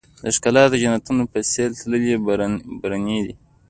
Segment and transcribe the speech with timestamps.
[0.23, 2.15] د ښــــــــکلا د جنــــــتونو په ســـــــېل تللـــــــی
[2.81, 3.33] برنی دی